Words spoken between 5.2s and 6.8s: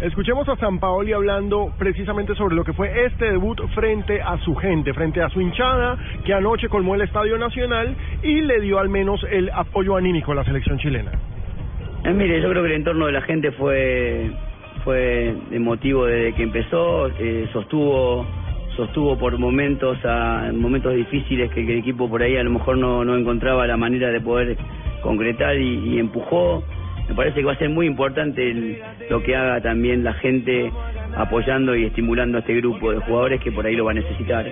a su hinchada, que anoche